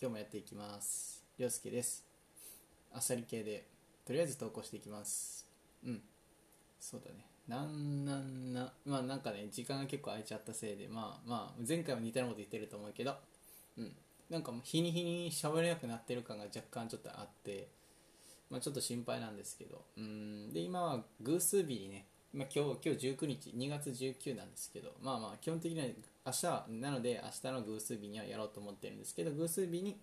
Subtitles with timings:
[0.00, 1.24] 今日もやっていきます。
[1.36, 2.04] りょうすけです。
[2.94, 3.66] あっさり系で
[4.06, 5.44] とりあえず投稿していきます。
[5.84, 6.00] うん。
[6.78, 7.26] そうだね。
[7.48, 13.16] なんなんなまあなんかね時間が結構空いちゃったせいでまあまあ前回も似たようなこと言ってると思うけど
[13.76, 13.92] うん。
[14.30, 17.66] なんかもう日に日に喋れなくなってる感が若干ちょっとあって
[18.50, 20.52] まあちょっと心配なんですけどうん。
[20.52, 22.06] で今は偶数日にね
[22.38, 25.86] まあ、今日今日19日2月19なんですけどまあまあ基本的には
[26.24, 29.98] 明日はなので明日の偶数日にはやろうと思ってるんですけど偶数日に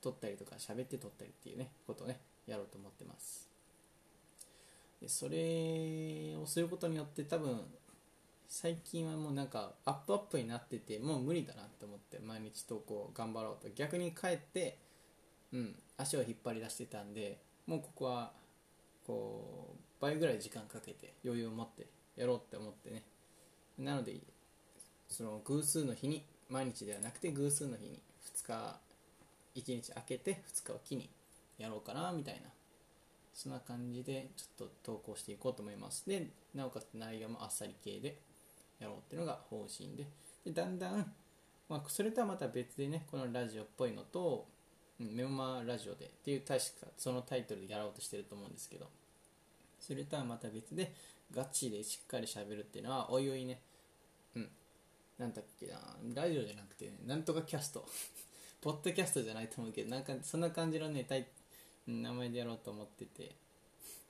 [0.00, 3.46] 撮ったりとか喋って撮ったりっていうねことをねやろうと思ってます。
[5.02, 7.60] でそれをすることによって多分
[8.48, 13.68] 最近はもうなんかアップアップになっててもう無理だなと思って毎日投稿頑張ろうと。
[13.74, 14.78] 逆に帰って
[15.52, 18.32] うん足を引っ張り出してたんでもうここは
[19.08, 23.02] こう倍ぐらい時間かけて余裕を持ってやろうって思ってね。
[23.78, 24.16] なので
[25.08, 28.02] その偶数の日に毎日ではなくて偶数の日に
[28.36, 28.78] 2日
[29.56, 31.08] 1日空けて2日を機に
[31.56, 32.50] やろうかなみたいな。
[33.32, 36.04] そんな感じでちょっと投稿していこうと思います。
[36.08, 38.18] でなおかつ内容もあっさり系で
[38.80, 40.06] やろうっていうのが方針で。
[40.44, 41.12] でだんだん、
[41.68, 44.48] まあ、それとはまた別でねこのラジオっぽいのと
[44.98, 48.88] メモマラジオでっていう確かそのタイトルでやろうとしてると思うんですけど。
[49.80, 50.94] それとはまた別で
[51.34, 53.60] ガチでしっかり喋るっていうのはおいおいね。
[54.34, 54.48] うん。
[55.18, 55.78] なんだっけな。
[56.14, 57.86] ラジオじゃなくて、ね、なんとかキャスト。
[58.60, 61.06] ポッドキャストじゃないと思うけどなんかそんな感じのね
[61.86, 63.36] 名前でやろうと思ってて。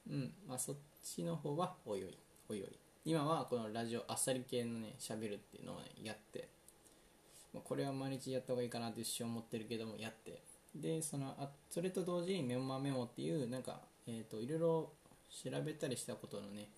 [0.08, 0.34] うん。
[0.46, 2.18] まあそっちの方はおいおい。
[2.48, 2.78] おいおい。
[3.04, 6.48] 今はこのラジオあっさり系のね喋るっていうのを、ね、やって。
[7.64, 10.42] これは毎日やった方がいいかなって一瞬思ってるけどもやって。
[10.74, 14.92] でそのあそれと同時にメモマメモっていうなんかえっ、ー、といろいろ
[15.30, 16.68] 調べたりしたことのね、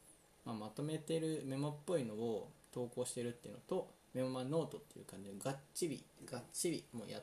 [0.45, 7.21] まあ、まとめてるメモっぽいのを投稿してるっていうのとメモマノートっていう感じでがっちりがっちりもうや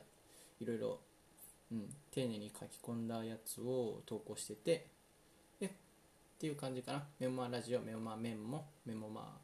[0.60, 1.00] いろいろ、
[1.70, 4.86] うん、丁寧に書き込んだやつを投稿してて
[5.60, 5.70] でっ
[6.38, 7.04] ていう感じかな。
[7.18, 9.38] メモマラジオメモマメモメモマ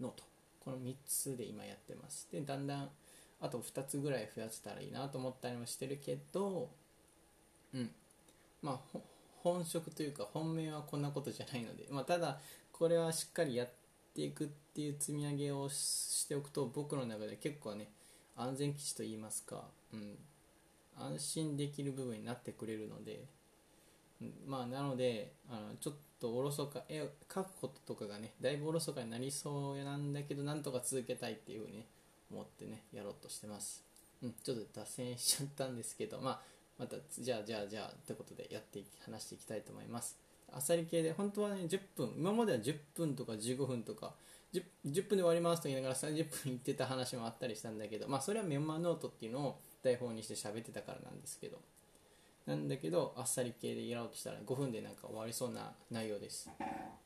[0.00, 0.24] ノート。
[0.60, 2.28] この3つで今やってます。
[2.30, 2.90] でだんだん
[3.40, 6.70] あと2つぐらい増やせたらいいなと思ったりもしてるけど
[7.74, 7.90] うん。
[8.60, 8.98] まあ
[9.42, 12.38] 本職というか本命はこんなことじゃないので、まあ、ただ
[12.70, 13.68] これはしっかりやっ
[14.14, 17.88] ていくっていう積み上げをしておくと僕の中で結構ね
[18.36, 20.16] 安全基地と言いますか、うん、
[20.98, 23.24] 安心できる部分になってくれるので、
[24.20, 31.86] うん、まあなのであのちょっとおろそか絵を描くこととかがねだいぶおろそかになりそうなんだけどなんとか続けたいっていうふうにね
[32.30, 33.82] 思ってねやろうとしてます、
[34.22, 36.40] うん、ちょっと脱線しちゃったんですけどまあ
[36.82, 40.18] またじゃあじゃあじゃあってことでやって話していきたいと思います。
[40.52, 44.14] あさり系で本当はね10分今までは10分とか15分とか
[44.52, 51.58] 10, 10分で終わりますと言いながら30分言ってた話もあったりしたんだけどまあそれはメンマノートっていうのを台本にして喋ってたからなんですけど。
[52.44, 56.50] なんだけどあっさり系でやろうとしたら5分でなんか終わりそうな内容です。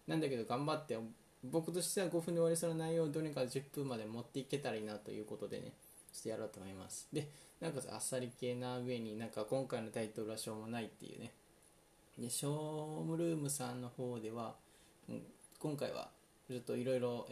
[0.06, 0.96] なんだけど頑張って
[1.44, 5.72] 僕としては5分で終わりそうな内容をどれか10分まで持っていけたらいいなということでね。
[6.16, 7.08] ちょっとやろうと思います。
[7.12, 7.28] で
[7.60, 11.32] なんかあっさり系な上になんか今回のタイトルはしょうもないっていうね。
[12.18, 14.54] でショームルームさんの方では、
[15.58, 16.08] 今回は
[16.48, 17.26] ちょっといろいろ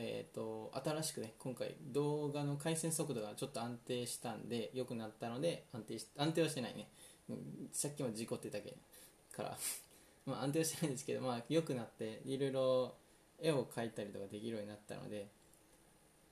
[0.85, 6.89] 新しくね今回動画の回線速度がちょっと安定したんで良くなったので安定し安定はしてないね、
[7.31, 7.37] うん、
[7.73, 8.77] さっきも事故ってたけ
[9.33, 9.59] から。
[10.27, 12.95] まあ安定はしてないんですけどまあ良くなっていろいろ
[13.41, 15.29] 絵を描いたりとかできるようになったので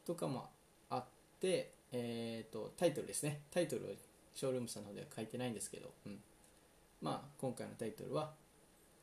[0.05, 0.49] とかも
[0.89, 1.05] あっ
[1.41, 3.43] てえーと、タイトルですね。
[3.51, 3.89] タイトルを
[4.35, 6.19] ショールームさんの方では書いてないんですけど、うん、
[7.01, 8.33] まあ今回のタイトルは、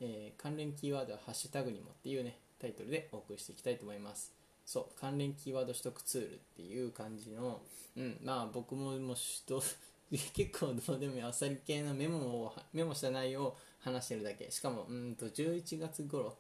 [0.02, 4.34] えー、関連キーワードはハッシュタグにもっていうねタイトルでお送りしていきたいと思います。
[4.66, 7.62] そう関連キーワード取得ツールっていう感じの、
[7.98, 9.16] うん、まあ僕ももう
[10.34, 14.50] 結構どうでもいいあさり系のメモをメモした内容を話してるだけ。
[14.50, 16.36] しかもうんと11月頃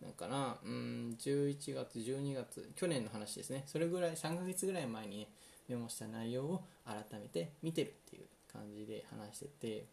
[0.00, 0.58] なんかな。
[0.64, 3.64] うん11月12月去年の話ですね。
[3.66, 5.28] それぐらい3ヶ月ぐらい前にね
[5.68, 9.86] メモした内容を改めて見てるっていう感じで話してて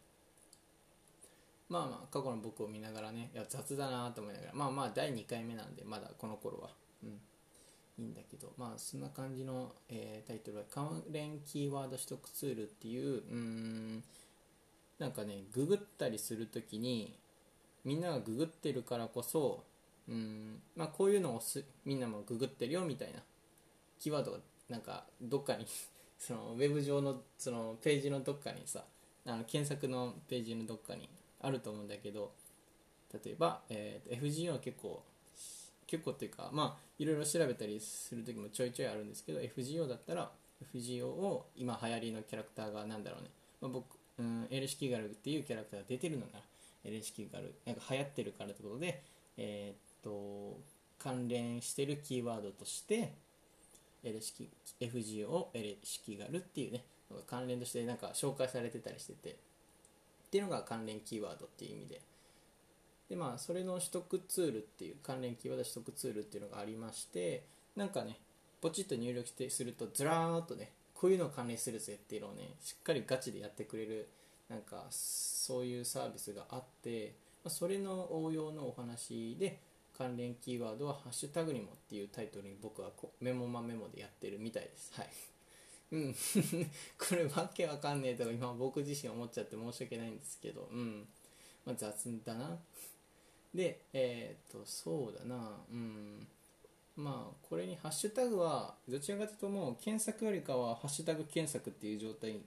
[1.70, 6.70] まあまあ過去の僕を見ながらねいや雑だなと思いながらまあまあ第2回目なんでまだこの頃は。
[7.04, 7.20] うん。
[8.00, 14.04] いいんだけどまあそんな感じの、えー、タイトルは関連キーワード取得ツールっていううん
[14.98, 17.18] なんかねググったりするときに
[17.84, 19.64] みんながググってるからこそ
[20.08, 23.20] うんまあこういうのをすみんなもググってるよみたいな
[24.00, 24.38] キーワードが
[24.72, 25.66] なんかどっかに
[26.18, 28.86] そのウェブ上のそのページのどっかにさ
[29.26, 31.10] あの検索のページのどっかに
[31.42, 32.34] あると思うんだけど
[33.14, 35.04] 例えば、えー、FGO は結構
[35.86, 40.32] 結構っていうかまあいろいろ調べたりする時もちょいちょいあるんですけど FGO だったら
[40.74, 43.30] FGO を今流行りのキャラクターが何だろうね、
[43.60, 46.34] まあ、僕うん、エレシキガルっていうキャラクターが出てるのな。
[46.34, 46.42] ら
[46.84, 49.04] エレシキガルなんか流行ってるからってことで
[49.38, 50.60] えー、っと
[51.00, 53.14] 関連してるキーワードとして
[54.04, 54.50] エレシキ
[54.80, 56.84] FGO エレシキガルっていうね
[57.28, 59.52] 関連としてなんか紹介されてたりしてて。
[60.32, 62.02] っていうのが関連キーワードっていう意味で。
[63.10, 67.44] でまあそれの取得ツールっていう関連キーワード取得ツールっていうのがありまして
[67.76, 68.18] なんかね
[68.62, 74.08] ポチッと入力してするとずらーっとねこういうのを関連するぜっていうのをねしっかりガチでやってくれる
[74.50, 77.16] なんかそういうサービスがあって
[77.48, 79.60] それの応用のお話で
[79.98, 84.94] 関連キーワードは「ハッシュタグにも」っていうタイトルに僕はこメモマメモでやってるみたいです。
[84.94, 85.10] はい。
[85.92, 86.16] うん。
[86.98, 90.70] これわけわかんねえとか今僕自身思っちゃって申し訳ないんですけど。
[90.72, 91.08] うん。
[91.66, 92.60] まあ雑だな。
[93.54, 96.28] で、えっ、と、そうだな、うん。
[96.96, 102.40] まあ、これにハッシュタグは、どちらかというともう検索よりかは、ハッシュタグ検索っていう状態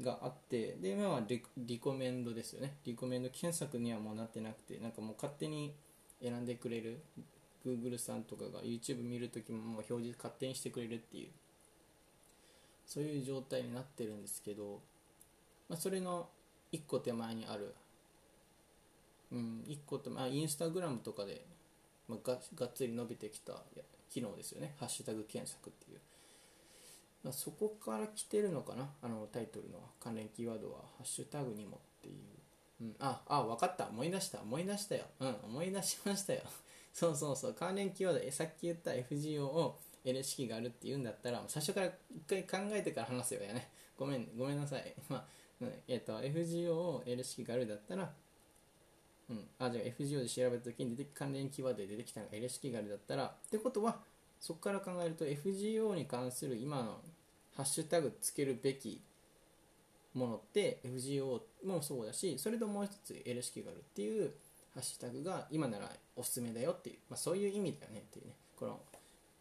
[0.00, 1.22] があって、で、今は
[1.56, 2.76] リコメンドですよね。
[2.84, 5.74] リコメンド検索にはもうなってなくて、なんかもう勝手に
[6.24, 7.00] 選んでくれる、
[7.64, 11.28] Google さんとかが YouTube 見るときももう表示勝手にしてくれるっていう、
[12.86, 14.80] そういう状態になってるんですけど、
[15.68, 16.28] まあ、それの
[16.72, 17.74] 1個手前にある
[19.34, 21.44] うん、1個と、まあ、インスタグラムとかで、
[22.08, 23.54] まあ、ががっつり伸びてきた
[24.08, 24.74] 機能ですよね。
[24.78, 25.98] ハッシュタグ検索っていう。
[27.24, 32.14] まあ、そこから来てるのかなあのタイトルの関連キーワードは、ハッシュタグにもっていう。
[32.80, 33.86] うん、あ、あ、分かった。
[33.88, 34.40] 思い出した。
[34.40, 35.04] 思い出したよ。
[35.20, 36.42] うん、思い出しましたよ。
[36.92, 37.54] そうそうそう。
[37.54, 43.70] 関連キーワード、さっき言った FGO を L 式があるって言うんだったら、最初から一回考えてから話せよやね。
[43.96, 44.94] ごめん、ごめんなさい。
[45.08, 45.26] まあ、
[45.60, 48.12] うんえっ、と、FGO を L 式があるだったら、
[49.30, 54.00] うん、あじゃあ FGO で調べた時に出て関連キーワードで出てきたのが L 式ガルだったらってことは
[54.38, 57.00] そこから考えると FGO に関する今の
[57.56, 59.00] ハッシュタグつけるべき
[60.14, 64.32] ものって FGO もそうだしそれともう一つ L 式ガルっていう
[64.74, 68.34] ハッシュタグが今ならおすすめだよっていう、まあ、そういう意味だよねっていうね。
[68.58, 68.80] この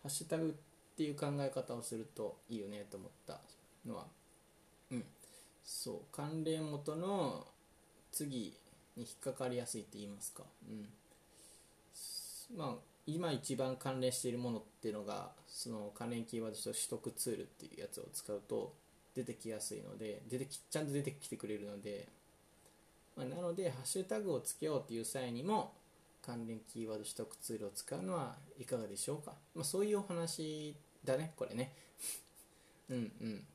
[0.01, 3.39] ハッシュタグっていう考え方をするといいよねと思った
[3.85, 4.05] のは。
[4.91, 5.03] うん。
[5.63, 5.95] そう。
[6.11, 7.47] 関連元の
[8.11, 8.55] 次
[8.95, 10.87] に引っかかりやすいって言いますか、うん、
[12.55, 12.75] まあ
[13.05, 18.73] 今一番関連しているものっていうのがその関連キーワードと取得ツールっていうやつを使うと
[19.15, 22.07] 出てきやすいので出てきちゃんと出てきてくれるので、
[23.15, 25.73] まあ、なのでハッシュタグをつけようっていう際にも
[26.25, 31.75] 関連キーワード取得ツールを使うのはいかがでしょうか、まあ、そういうお話だねこれね。
[32.89, 33.47] うんうん。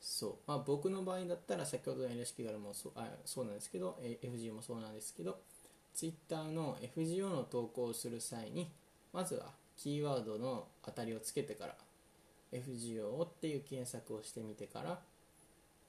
[0.00, 5.38] そう、まあ、僕の場合だったら先ほどの LSK からもそうあそうなんですけど FGO もそうなんですけど
[5.94, 8.72] Twitter の FGO の投稿をする際に
[9.12, 11.76] まずはキーワードの当たりをつけてから
[12.52, 15.00] FGO っていう検索をしてみてから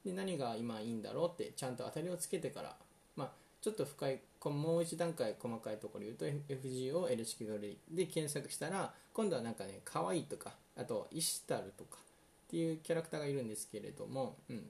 [0.05, 2.75] で何が今いいんだろうってちゃんと当たりをつけてから
[3.15, 3.31] まあ
[3.61, 14.65] ちょっと深いもう一段階細かいところ言うと FGO、L 式ドリで検索したら今度はなんかね可愛いとかあとイシタルとかっていうキャラクターがいるんですけれども、うん、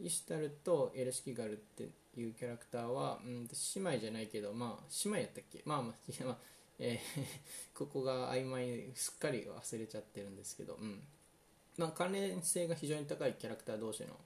[0.00, 1.84] イシュタルとエルシキガルって
[2.16, 5.62] いうキャラクターは、うん、姉妹じゃないけど、まあ、姉妹やったっけ？
[5.64, 6.36] まあ、まあ、
[6.78, 6.98] えー、
[7.76, 11.02] ここが曖昧すっかり忘れちゃってるんですけど、うん。
[11.76, 14.18] まあ、関連性が非常に高いキャラクター同士の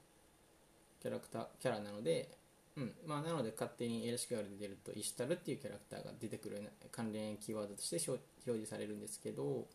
[1.00, 2.36] キャラクター、キャラなので、
[2.76, 2.94] うん。
[3.04, 9.66] まあ、なので勝手にエルシキガルで出ると、イシュタルっていうキャラクターが出てくる関連キーワードとして表示されるんですけど、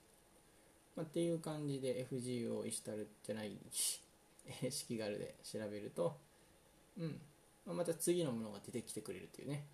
[0.95, 3.57] まあ、っていう感じで FGO イシュタルじゃない
[4.69, 6.17] 式があるで調べると、
[6.97, 7.21] うん
[7.65, 9.65] まあ、また次のものが出てきてくれるっていうね、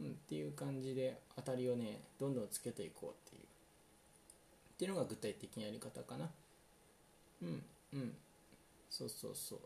[0.00, 3.42] うん、っていう感じで当たりをねどんどんつけていこうっていう。
[3.42, 6.28] っていうのが具体的なやり方かな。
[7.42, 8.14] うんうん。
[8.90, 9.58] そうそうそう。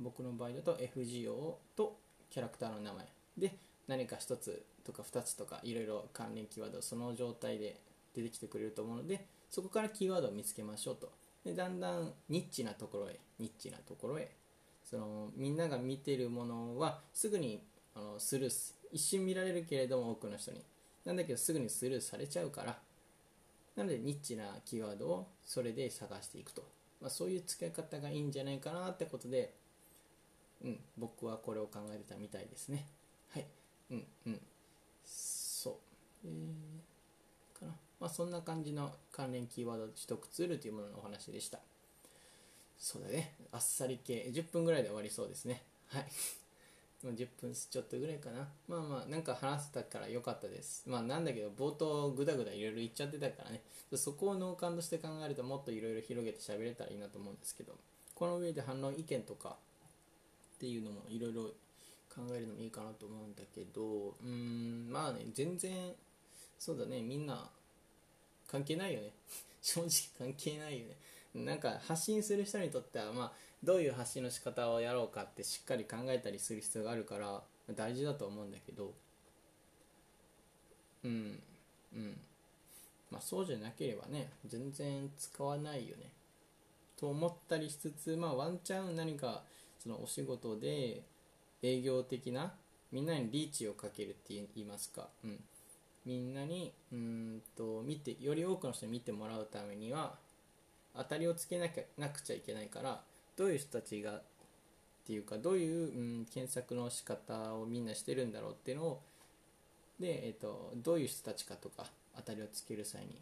[0.00, 1.98] 僕の場合だと FGO と
[2.30, 3.06] キャラクターの名前。
[3.36, 3.54] で
[3.86, 7.80] 何か1つとか2つとかいろいろ関連キーワードその状態で
[8.14, 11.10] 出てきてくれると思うのでそこからキーワードを見つけましょうと。
[11.44, 14.30] でだんだんニッチなところへニッチなところへ
[14.84, 17.62] そのみんなが見てるものはすぐに
[17.94, 18.50] あのスルー
[18.92, 20.62] 一瞬見られるけれども多くの人に
[21.04, 22.78] なんだけどすぐにスルーされちゃうから
[23.76, 26.62] なのでニッチなキーワードをそれで探していくと、
[27.00, 29.54] まあ、そういう使い方がいいんじゃないかなってことで、
[30.64, 32.86] うん、僕はこれを考えてたみたいですね
[33.32, 33.46] はい
[33.90, 34.40] うんうん
[35.04, 35.74] そう
[36.24, 41.58] えーかなまあ、そんな感じの関連キーワード取得ツールというもののお話でした。
[42.78, 43.34] そうだね。
[43.52, 44.30] あっさり系。
[44.32, 45.62] 10分ぐらいで終わりそうですね。
[45.88, 46.06] はい。
[47.04, 48.48] 10分ちょっとぐらいかな。
[48.68, 50.88] まあまあ、なんか話せたから良かったです。
[50.88, 53.62] まあなんだけど、冒頭ぐだぐだいろいろ言っちゃってたからね。
[53.94, 57.74] そこを脳幹として考えるともっといろいろ広げて喋れたらいいなと思うんですけど、
[58.14, 59.56] この上で反論意見とか
[60.56, 61.42] っていうのもいろいろ
[62.08, 65.92] 考えるのもいいかなと思うんだけどうーんまあね全然
[66.58, 67.50] そうだねみんな
[68.50, 69.12] 関係ないよね
[69.60, 70.96] 正直関係ないよね
[71.44, 77.42] なんか発信する人にとってはまあどういう発信の仕方をやろうかってしっかり考えたりする必要があるから
[77.74, 78.92] 大事だと思うんだけど
[81.04, 81.40] うん
[81.94, 82.16] うん。
[83.10, 86.10] まあそうじゃなければね全然使わないよね。
[86.96, 89.42] と思ったりしつつまあワンチャン何か
[89.78, 91.02] そのお仕事で
[91.62, 92.54] 営業的な
[92.90, 95.38] みんなにリーチをかけるって言いますか、うん、
[96.04, 100.14] みんなにうんと見てより多くの人に見てもらうためには
[100.96, 103.00] 当たりをつけなきゃなくちゃいけないから
[103.36, 104.22] どういう人たちがっ
[105.06, 109.02] ていうかどういう、うん、検索の仕方をみんなしてるんだろうっていうのを
[110.00, 111.86] で、えーと、どういう人たちかとか
[112.16, 113.20] 当たりをつける際に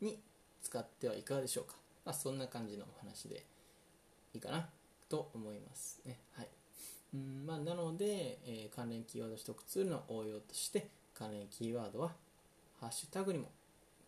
[0.00, 0.18] に
[0.62, 3.44] 使ってはいかがでしょうか、まあ、そんな感じのお話で
[4.34, 4.68] いいかな
[5.08, 6.18] と思いますね。
[6.32, 6.48] はい。
[7.14, 12.10] うんまあ、なので、えー、関連キーワード取得ツールの応用として関連キーワードは
[12.80, 13.46] ハッシュタグにも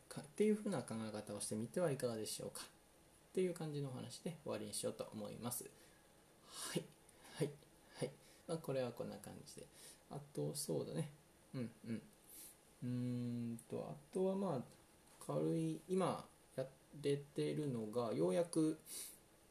[0.08, 5.64] かっていうふうな考え方をしてみてはいかがでしょうかっていう感じのお話で終わりにしようと思います。
[6.72, 6.84] はい。
[7.36, 7.50] はい。
[7.98, 8.10] はい。
[8.46, 9.66] まあこれはこんな感じで。
[10.10, 11.10] あとそうだね。
[11.54, 12.02] うんうん。
[12.82, 14.78] うんとあとはまあ
[15.26, 16.24] 軽い今
[16.56, 16.64] や
[17.02, 18.78] れてるのがようやく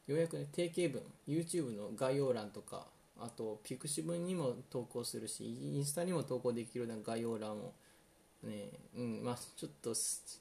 [0.06, 2.86] ようやくね定型文 YouTube の概要欄とか
[3.20, 7.72] あとピクシブにも投稿するしインスタにも投稿できるような概要欄を
[8.42, 9.94] ねうんまあ、ちょっと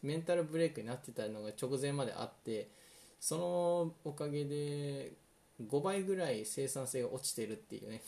[0.03, 2.69] メンタルブレイクになってたのが直前まであって
[3.19, 5.13] そのおかげで
[5.67, 8.03] 5倍ぐらい生産性が落ちてるっていうね。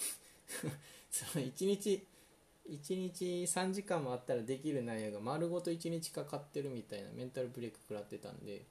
[1.09, 2.05] その1日
[2.69, 8.63] 1日3時間もあったらできる内容が丸ごと1日かかってるみたいなメンタルブレイク食らってたんで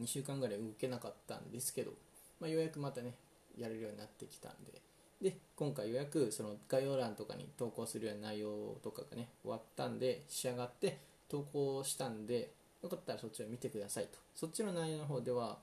[0.00, 1.92] 2週間ぐらい動けなかったんですけど、
[2.38, 3.14] まあ、ようやくまたね
[3.56, 4.87] やれるようになってきたんで。
[5.20, 10.98] で今回ようやくその概要欄とかに投稿するような内容とかがね終わったんで仕上がって
[11.28, 14.18] 投稿したんでよかったらそっちを見てくださいと。
[14.34, 15.58] そっちの内容の方では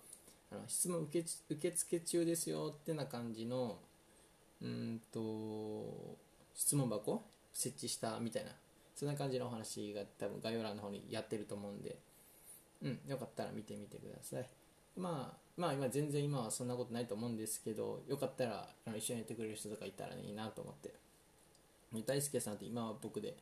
[0.51, 3.79] あの質問受け受付中ですよってな感じの
[4.61, 6.17] うんと
[6.53, 8.51] 質問箱設置したみたいな
[8.95, 11.97] そんな感じのお話が多分概要欄の方にやってると思うんで
[12.81, 14.49] うんよかったら見てみてください。
[14.97, 20.93] まあまあ今全然今はそんなことないと思うんですけどよかったら一緒にやってくれる人とかいたら、いいなと思って。
[22.05, 23.37] 大輔さんって今は僕で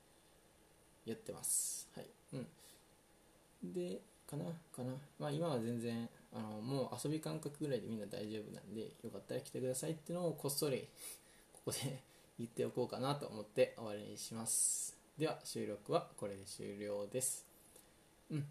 [1.06, 1.90] やってます。
[1.96, 2.06] はい。
[2.34, 3.74] うん。
[3.74, 4.46] でかな
[4.76, 4.94] かな。
[5.18, 10.88] まあ今は全然あのもう遊び感覚ぐらいでみんな大丈夫なんでよかったら来てくださいっていうのをこっそり
[11.52, 12.04] ここで
[12.38, 14.96] 言っておこうかなと思って終わりにします。
[15.18, 17.46] では収録はこれで終了です。
[18.30, 18.48] うん。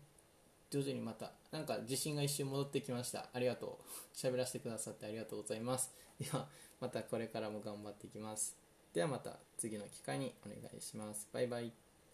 [0.72, 3.26] 徐々にまたなんか自信が一瞬戻ってきました。
[3.34, 4.16] ありがとう。
[4.16, 5.92] 喋らせてくださってありがとうございます。
[6.18, 6.46] では
[6.80, 8.56] またこれからも頑張っていきます。
[8.94, 11.28] ではまた次の機会にお願いします。
[11.30, 11.81] バイバイ。